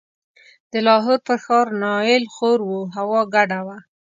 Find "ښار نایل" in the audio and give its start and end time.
1.43-2.23